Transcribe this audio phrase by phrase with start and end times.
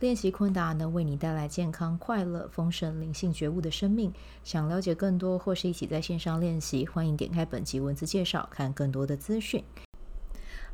[0.00, 4.12] 练习昆达能为你带来健康、快乐、丰盛、灵性觉悟的生命。
[4.42, 9.62] 想了解更多或是一起在线上练习，欢迎点开本集文字介绍，看更多的资讯。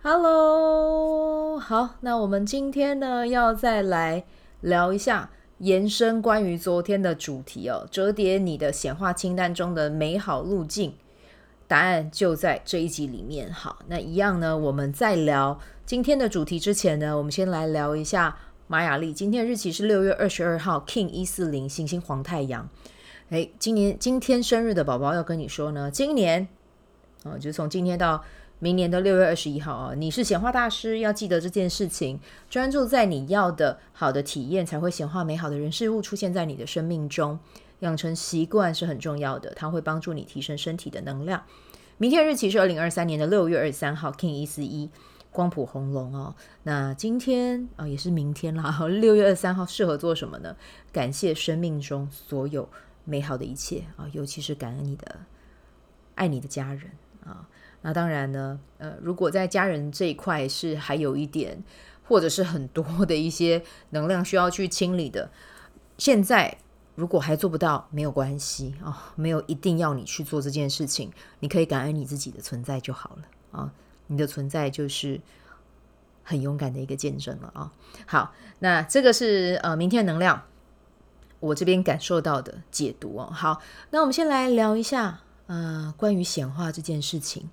[0.02, 4.24] Hello，好，那我们今天呢要再来
[4.62, 10.94] 聊一下，延伸关于昨天的主题哦，折叠你的显化清单中的美好路径，
[11.68, 13.52] 答案就在这一集里面。
[13.52, 18.38] 好，那一样呢，我们在聊今天的主题之前呢，我们先来聊一下。
[18.70, 22.68] 马雅历，今天日期是六月二十二号，King 一四零，行星黄太阳。
[23.30, 26.46] 哎，今年今天生日的宝宝要跟你说呢，今年、
[27.24, 28.22] 哦，就从今天到
[28.60, 37.40] 明年的六月二十一号啊，你是显化大师，要记得这件事情，专注在你要的好的体验，才会显化美好的人事物出现在你的生命中。
[37.80, 41.42] 养成习惯是很重要的，它会帮助你提升身体的能量。
[41.98, 44.88] 明天日期是二零二三年的六月二十三号，King 一四一。
[45.32, 50.56] 光谱红龙哦，那今天啊、也是明天啦，六月二十三号适合做什么呢？
[50.92, 52.68] 感谢生命中所有
[53.04, 55.20] 美好的一切啊、尤其是感恩你的
[56.16, 56.90] 爱你的家人
[57.24, 57.48] 啊、
[57.82, 61.62] 那当然呢，呃，如果在家人这一块是还有一点
[62.02, 65.30] 或者是很多的一些能量需要去清理的，
[65.96, 66.58] 现在
[66.96, 73.72] 如果还做不到，没有关系啊、没有一定要你去做这件事情，你可以感恩你自己的存在就好了啊。
[74.10, 75.20] 你的存在就是
[76.24, 77.72] 很勇敢的一个见证了啊！
[78.06, 80.42] 好，那这个是呃明天能量，
[81.38, 83.30] 我这边感受到的解读哦。
[83.32, 87.48] 好，那我们先来聊一下呃关于显化这件事情。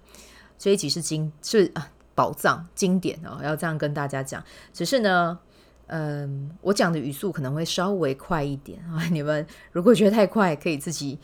[0.58, 4.44] 这一集是经是啊宝藏经典哦，要这样跟大家讲。
[4.74, 5.38] 只是呢，
[5.86, 9.06] 嗯、我讲的语速可能会稍微快一点啊。
[9.12, 11.20] 你们如果觉得太快，可以自己。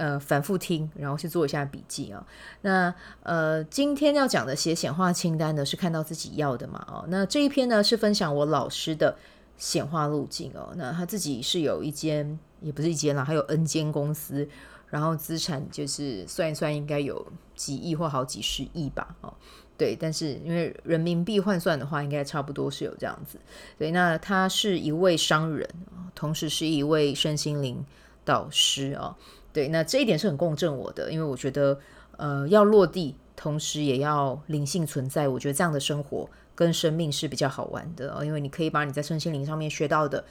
[0.00, 2.24] 呃，反复听，然后去做一下笔记啊、哦。
[2.62, 6.82] 那呃，今天要讲的写显化清单呢，是看到自己要的嘛？
[6.90, 9.14] 哦，那这一篇呢是分享我老师的
[9.58, 10.72] 显化路径哦。
[10.74, 14.48] 那他自己是有一间，也不是一间啦，还有 N 间公司，
[14.88, 19.14] 然后资产就是算一算，应该有几亿或好几十亿吧？
[19.20, 19.34] 哦，
[19.76, 23.38] 对，但是因为人民币换算的话，应该差不多是有这样子。
[23.76, 25.68] 对，那他是一位商人，
[26.14, 27.84] 同时是一位身心灵
[28.24, 29.14] 导师哦。
[29.52, 31.78] 对，那这一点是很共振我的，因为我觉得，
[32.16, 35.26] 呃，要落地，同时也要灵性存在。
[35.26, 40.24] 我觉得这样的生活跟生命是比较好玩的，因为你可以把你在身心灵上面学到的，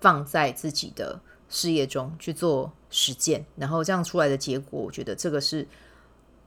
[0.00, 5.66] 放在自己的事业中去做实践，然后这样出来的结果，我觉得这个是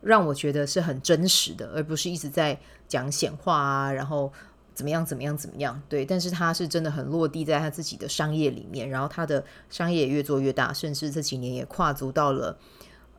[0.01, 4.31] 让我觉得是很真实的，而不是一直在讲显化啊，然后。
[4.75, 5.03] 怎么样？
[5.03, 5.35] 怎么样？
[5.35, 5.81] 怎么样？
[5.89, 12.57] 对，但是他是真的很落地在他自己的商业里面，然后他的商业也越做越大，甚至这几年也跨足到了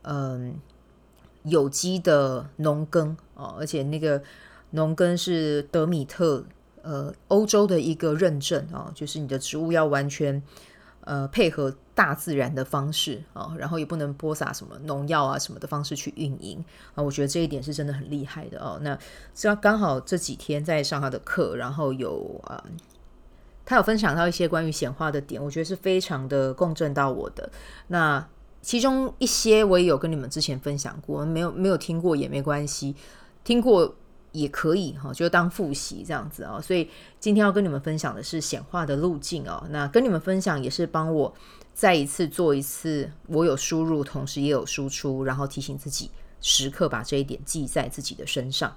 [0.03, 0.55] 嗯
[1.43, 4.23] 有机的农耕哦，而且那个
[4.69, 6.45] 农耕是德米特
[6.83, 10.41] 呃欧洲的一个认证啊、就是你的植物要完全。
[11.09, 16.63] 呃，配合大自然的方式啊，然后也不能播撒什么农药啊什么的方式去运营
[16.93, 18.77] 啊，我觉得这一点是真的很厉害的哦。
[18.83, 18.95] 那
[19.33, 22.63] 只要刚好这几天在上他的课，然后有啊、
[23.65, 27.49] 他有分享到一些关于显化的点，我觉得是非常的共振到我的。
[27.87, 28.23] 那
[28.61, 32.95] 其中一些我也有跟你们之前分享过，没有没有听过也没关系，
[33.43, 33.95] 听过。
[34.37, 36.61] 也可以哈，就当复习这样子啊。
[36.61, 36.89] 所以
[37.19, 39.65] 今天要跟你们分享的是显化的路径哦。
[39.69, 41.33] 那跟你们分享也是帮我
[41.73, 46.09] 再一次做一次，我有输入，同时也有输出，然后提醒自己
[46.41, 48.75] 时刻把这一点记在自己的身上。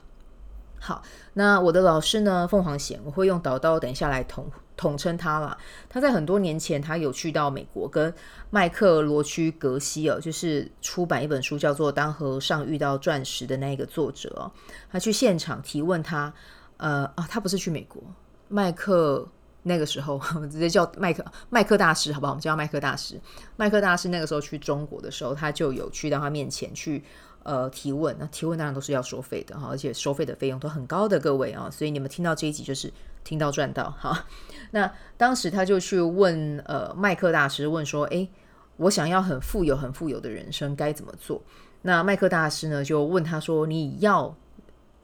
[0.83, 1.03] 好，
[1.35, 5.57] 那我的老师呢，凤凰贤，我会用导刀等一下来统统称他啦。
[5.91, 8.13] 他在很多年前，他有去到美国，跟
[8.49, 14.51] 麦克罗区格西尔，就是出版一本书叫做《当和尚遇到钻石》的那个作者，
[14.91, 16.33] 他去现场提问他，
[16.79, 18.03] 呃啊，他不是去美国，
[18.49, 19.29] 麦克
[19.65, 22.33] 那个时候我们 直接叫麦克麦克大师，好不好？
[22.33, 23.21] 我们叫麦克大师。
[23.57, 27.05] 麦克大师那个时候去中国的时候，他就有去到他面前去。
[27.51, 32.93] 呃，提问，那提问当然都是要收费的哈，而且收费的费用都很高的，各位啊，所以你们听到这一集就是
[33.25, 34.25] 听到赚到哈。
[34.71, 38.31] 那当时他就去问呃麦克大师问说，诶，
[38.77, 41.43] 我想要很富有、很富有的人生该怎么做？
[41.83, 44.33] 那麦克大师呢就问他说，你要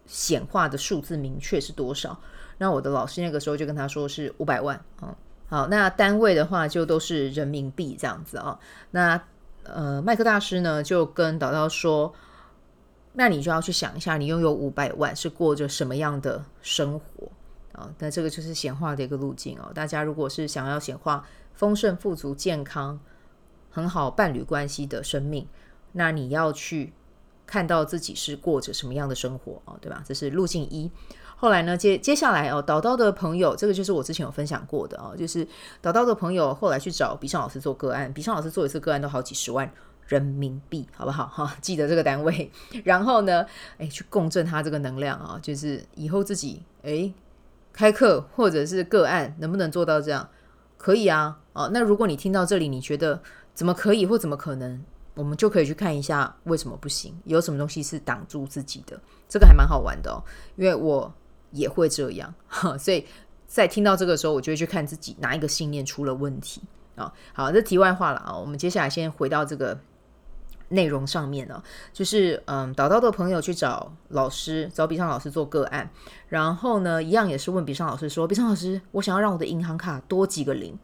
[0.06, 2.16] 显化的数字明确是多少？
[2.58, 5.12] 那我的老师那个时候就跟他说是五百万啊。
[5.48, 8.56] 好，那单位的话就都是人民币这样子啊。
[8.92, 9.20] 那
[9.64, 12.14] 呃，麦克大师呢就跟导导说，
[13.18, 17.26] 那你就要去想一下，你拥有五百万是过着什么样的生活
[17.72, 17.90] 啊？
[17.98, 19.72] 那这个就是显化的一个路径哦。
[19.74, 23.00] 大家如果是想要显化丰盛、富足、健康、
[23.70, 25.48] 很好伴侣关系的生命，
[25.92, 26.92] 那你要去
[27.46, 29.74] 看到自己是过着什么样的生活啊？
[29.80, 30.04] 对吧？
[30.06, 30.90] 这是路径一。
[31.36, 35.48] 后来呢，接接下来哦，导到的朋友，这个就是我之前有分享过的哦，就是
[35.80, 39.70] 导到的朋友后来去找比尚老师做个案，比尚老师做一次个案都好几十万
[40.06, 41.56] 人民币，好不好哈？
[41.60, 42.50] 记得这个单位，
[42.84, 43.44] 然后呢，
[43.78, 47.12] 哎，去共振他这个能量啊，就是以后自己哎
[47.72, 50.28] 开课或者是个案能不能做到这样？
[50.76, 53.20] 可以啊，哦，那如果你听到这里，你觉得
[53.54, 54.84] 怎么可以或怎么可能？
[55.14, 60.22] 我们就可以去看一下为什么不行，有什么东西是挡住自己的，这个还蛮好玩的哦，
[60.56, 61.12] 因为我。
[61.52, 62.34] 也会这样，
[62.78, 63.06] 所以
[63.46, 66.60] 在听到这个时候，我就会去看自己哪一个信念出了问题
[66.96, 67.10] 啊。
[67.32, 68.36] 好，这题外话了啊。
[68.36, 69.78] 我们接下来先回到这个
[70.68, 75.90] 内容上面呢，就是嗯，导导的朋友去找老师，找比尚老师做个案，
[76.28, 80.78] 然后呢，一样也是问比尚老师说：“比尚老师，我想要让我的银行卡多几个零。”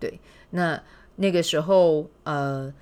[0.00, 0.20] 对，
[0.50, 0.82] 那
[1.16, 2.72] 那个时候呃，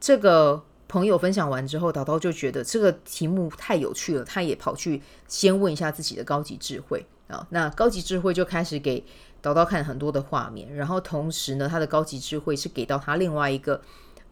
[0.00, 0.64] 这个。
[0.88, 7.44] 朋友分享完之后，导导就觉得这个题目太有趣了，他也跑去先问一下自己的高级智慧啊。
[7.50, 9.04] 那高级智慧就开始给
[9.42, 13.82] 导导看很多的画面，然后同时呢，他的高级智慧是给到他另外一个，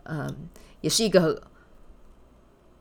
[0.04, 0.32] 嗯，
[0.80, 1.42] 也是一个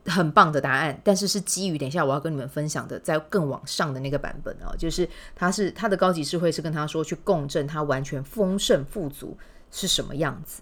[0.05, 9.37] 很棒的答案，但是是基于等一下我要跟你们分享的，在更往上的那个版本啊，就是他是他的高级智慧是跟他说去共振他完全丰盛富足
[9.71, 10.61] 是什么样子。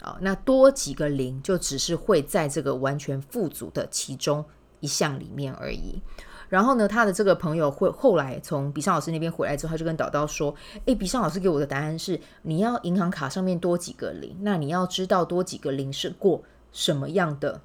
[0.00, 4.42] 啊，那多几个零就只是会在这个完全富足的其中
[4.80, 6.00] 一项里面而已。
[6.48, 10.54] 然后呢，他的这个朋友会后来从比尚老师那边回来之后，他就跟导导说
[10.86, 17.60] ：“诶，比尚老师给我的答案是，你要银行卡上面多几个零，那你要知道多几个零是过什么样的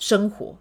[0.00, 0.56] 生活。”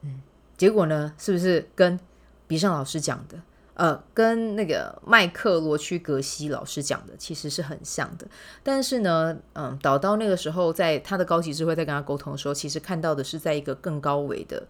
[0.00, 0.22] 嗯，
[0.56, 2.00] 结果呢，是不是跟
[2.46, 3.38] 比上老师讲的？
[3.74, 8.26] 呃，跟那个麦克罗区格西老师讲的其实是很像的，
[8.62, 14.66] 但是呢，嗯，导到那个时候在他的高级智慧在跟他沟通的时候，其实看到的是在一个更高维的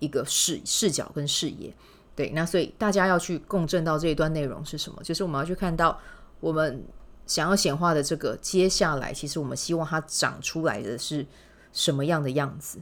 [0.00, 1.72] 一个视视角跟视野。
[2.14, 5.02] 对，那所以大家要去共振到这一段内容是什么？
[5.02, 5.98] 就是我们要去看到
[6.38, 6.84] 我们
[7.26, 11.24] 想要显化的这个接下来，其实我们希望它长出来的是
[11.72, 12.78] 什么样的样子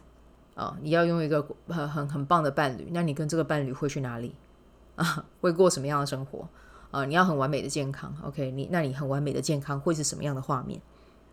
[0.60, 0.76] 啊？
[0.82, 4.34] 你要用一个很很很棒的伴侣，那你跟这个伴侣会去哪里？
[4.96, 6.46] 啊，会过什么样的生活？
[6.90, 8.50] 啊，你要很完美的健康，OK？
[8.50, 10.78] 你那你很完美的健康会是什么样的画面？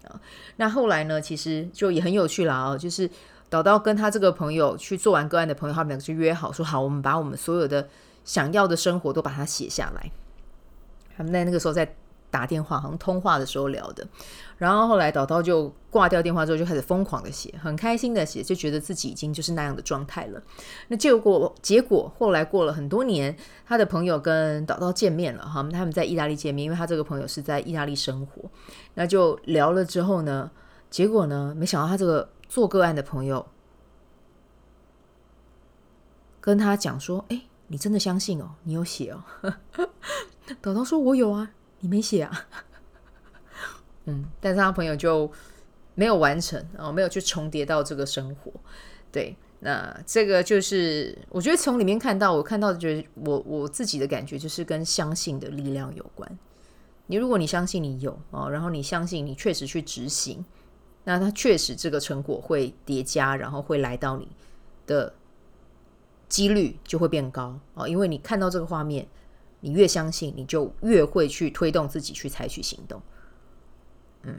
[0.07, 0.21] 啊，
[0.55, 1.19] 那后来呢？
[1.19, 2.63] 其实就也很有趣啦。
[2.69, 3.09] 哦，就是
[3.49, 7.89] 导导跟他这个朋友去做完个案的朋友，他们两个就约好说好，我们把我们所有的
[8.23, 10.09] 想要的生活都把它写下来。
[11.17, 11.95] 他们在那个时候在。
[12.29, 14.05] 打电话好像通话的时候聊的，
[14.57, 20.41] 然后后来导导就挂掉电话之后就开始疯狂的写，很开心的写，就觉得自己已经就是那样的状态了。
[20.89, 23.35] 那结果结果后来过了很多年，
[23.65, 28.43] 他的朋友跟导导见面了哈，他们在意大利见面，因为他这个朋友是在意大利生活，
[28.93, 30.51] 那就聊了之后呢，
[30.89, 33.45] 结果呢，没想到他这个做个案的朋友
[36.41, 38.51] 跟他讲说：“哎，你真的相信哦？
[38.63, 39.23] 你有写哦？”
[40.61, 42.47] 导导说：“我有啊。”你没写啊？
[44.05, 45.29] 嗯，但是他朋友就
[45.93, 48.51] 没有完成，然后没有去重叠到这个生活。
[49.11, 56.39] 对，那这个就是我觉得从里面看到，我看到的觉得我我自己的感觉就是跟相信的力量有关。
[57.07, 60.43] 你如果你相信你有哦，然后你相信你确实去执行，
[61.03, 64.27] 那它确实这个成果会叠加，然后会来到你
[64.85, 65.13] 的
[66.29, 69.05] 几率就会变高哦，因为你看到这个画面。
[69.61, 73.01] 你越相信，你就越会去推动自己去采取行动。
[74.23, 74.35] 嗯，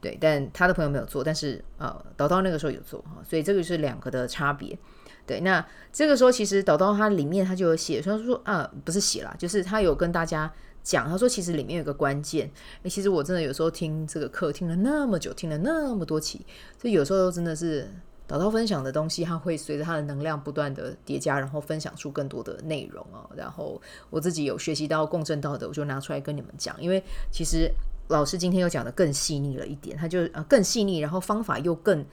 [0.00, 0.18] 对。
[0.20, 4.78] 但他的朋友没有做，但是呃，导导那个时候有做哈，所以这个是两个的差别。
[5.26, 10.52] 对，那这个时候其实导导他里面他就有写，他说啊，不是写啦，就是他有跟大家
[10.82, 12.50] 讲，他说其实里面有个关键。
[12.84, 16.44] 其实我真的有时候听这个课听了那么久，听了那么多期，
[16.78, 17.88] 这有时候真的是。
[18.30, 23.28] 找到分享的东西，它会随着它的能量不断的叠加，然后分享出更多的内容哦。
[23.34, 26.80] 然后我自己有学习到共振到的，我就拿出来跟你们讲。
[26.80, 27.68] 因为其实
[28.06, 32.06] 老师今天又讲的更细腻了一点，他就呃更细腻，然后方法又更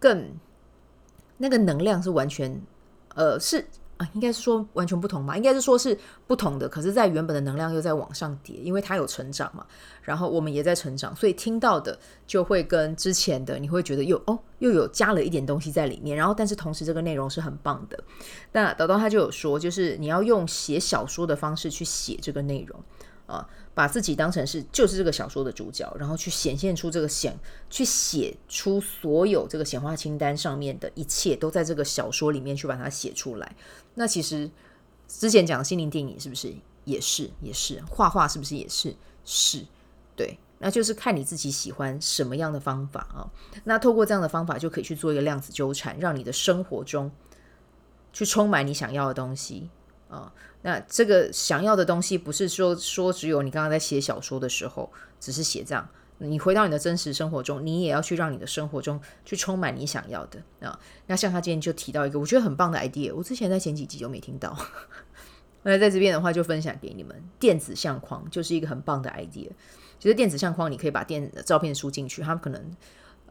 [0.00, 0.32] 更
[1.36, 2.60] 那个能量是完全
[3.14, 3.64] 呃是。
[4.00, 9.66] 啊，应该是说完全不同吧，应该是说是不同的，可是，在原本的能量又在往上叠，因为它有成长嘛，
[10.00, 18.02] 然后我们也在成长，所以听到的就会跟之前的你会觉得又哦又有加了一点东西在里面，然后但是同时这个内容是很棒的。
[18.52, 22.82] 那导导他就有说，就是你要用写小说的方式去写这个内容
[23.30, 27.38] 啊，把自己当成是就是这个小说的主角，然后去显现出这个显，
[27.70, 33.56] 去写出所有这个显化清单上面的一切，都在这个小说里面去把它写出来。
[33.94, 34.50] 那其实
[35.06, 36.52] 之前讲的心灵电影是不是
[36.84, 38.94] 也是也是画画是不是也是
[39.24, 39.64] 是
[40.16, 40.38] 对？
[40.58, 43.24] 那就是看你自己喜欢什么样的方法啊。
[43.64, 47.10] 那透过这样的方法，就可以去做一个量子纠缠，让你的生活中
[48.12, 49.70] 去充满你想要的东西
[50.10, 50.32] 啊。
[50.62, 55.88] 那这个想要的东西，不是说说只有你刚刚在写小说的时候，只是写这样。
[56.18, 60.78] 你回到你的真实生活中，你也要去让你的生活中去充满你想要的啊。
[61.06, 64.54] 那像他今天就提到一个我觉得很棒的 idea，我之前在前几集就没听到。
[65.62, 69.48] 那在这边的话，就分享给你们，电子相框就是一个很棒的 idea。
[69.98, 72.76] 其实电子相框，你可以把电照片输进去，它可能。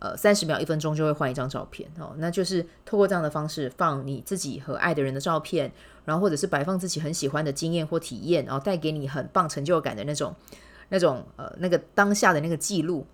[0.01, 5.69] 呃，三十秒、一分钟就会换一张照片哦，那就是透过这样的方式放你自己和爱的人的照片，
[6.09, 10.35] 然后或者是摆放自己很喜欢的经验或体验，然后带给你很棒成就感的那种、
[10.89, 13.05] 那种呃那个当下的那个记录。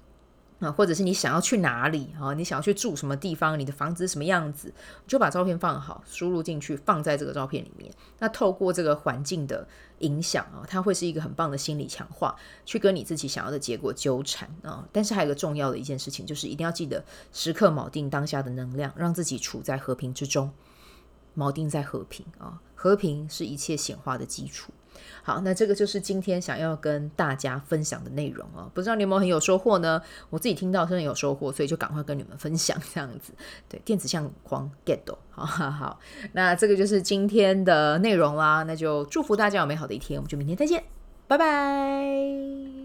[0.60, 2.34] 啊，或者是你想要去哪里啊？
[2.34, 3.60] 你想要去住什么地方？
[3.60, 4.74] 你的房子什么样子？
[5.06, 7.92] 就把照片放好，输入进去，放在这个照片里面。
[8.20, 9.68] 那透过这个环境的
[10.00, 12.34] 影响啊，它会是一个很棒的心理强化，
[12.66, 14.88] 去跟你自己想要的结果纠缠啊。
[14.94, 20.50] 但是还有一个重要的一件事情，就是一定要记得时刻锚定当下的能量，让自己处在和平之中，
[21.38, 22.62] 锚定在和平啊。
[22.74, 24.72] 和平是一切显化的基础。
[25.24, 28.70] 好，那这个就是今天想要跟大家分享的内容哦。
[28.74, 30.00] 不知道你有没有很有收获呢？
[30.30, 33.34] 我自己听到真的有收获，所以就赶快跟你们分享这样子。
[33.68, 36.00] 对，电子相框 get 到，好好好。
[36.34, 38.64] 那这个就是今天的内容啦。
[38.64, 40.84] 那就祝福大家有美好的一天，我们就明天再见，
[41.28, 42.85] 拜拜。